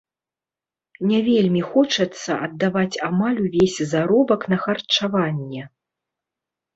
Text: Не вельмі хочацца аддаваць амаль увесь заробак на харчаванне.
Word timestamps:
Не 1.09 1.17
вельмі 1.27 1.59
хочацца 1.73 2.37
аддаваць 2.47 2.99
амаль 3.09 3.37
увесь 3.43 3.75
заробак 3.91 4.41
на 4.55 4.59
харчаванне. 4.65 5.63